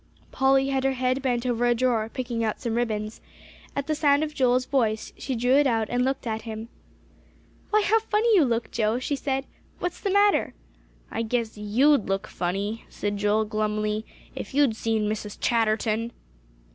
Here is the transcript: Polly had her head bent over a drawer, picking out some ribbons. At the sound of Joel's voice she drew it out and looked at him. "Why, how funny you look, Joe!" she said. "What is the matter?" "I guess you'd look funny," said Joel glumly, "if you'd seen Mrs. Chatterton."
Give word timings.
Polly 0.31 0.69
had 0.69 0.83
her 0.83 0.93
head 0.93 1.21
bent 1.21 1.45
over 1.45 1.63
a 1.67 1.75
drawer, 1.75 2.09
picking 2.11 2.43
out 2.43 2.59
some 2.59 2.73
ribbons. 2.73 3.21
At 3.75 3.85
the 3.85 3.93
sound 3.93 4.23
of 4.23 4.33
Joel's 4.33 4.65
voice 4.65 5.13
she 5.15 5.35
drew 5.35 5.53
it 5.53 5.67
out 5.67 5.89
and 5.91 6.03
looked 6.03 6.25
at 6.25 6.41
him. 6.41 6.69
"Why, 7.69 7.83
how 7.83 7.99
funny 7.99 8.33
you 8.35 8.43
look, 8.43 8.71
Joe!" 8.71 8.97
she 8.97 9.15
said. 9.15 9.45
"What 9.77 9.91
is 9.91 10.01
the 10.01 10.09
matter?" 10.09 10.55
"I 11.11 11.21
guess 11.21 11.55
you'd 11.55 12.09
look 12.09 12.25
funny," 12.25 12.83
said 12.89 13.17
Joel 13.17 13.45
glumly, 13.45 14.03
"if 14.35 14.55
you'd 14.55 14.75
seen 14.75 15.07
Mrs. 15.07 15.37
Chatterton." 15.39 16.11